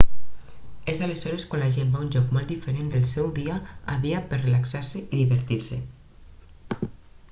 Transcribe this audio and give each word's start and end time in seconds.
és 0.93 1.01
aleshores 1.07 1.45
quan 1.51 1.61
la 1.63 1.67
gent 1.75 1.91
va 1.97 2.01
a 2.03 2.05
un 2.05 2.09
lloc 2.15 2.33
molt 2.37 2.53
diferent 2.55 2.89
del 2.95 3.05
seu 3.11 3.29
dia 3.37 3.61
a 3.97 4.01
dia 4.07 4.23
per 4.33 4.43
relaxar-se 4.45 5.05
i 5.05 5.09
divertir-se 5.21 5.83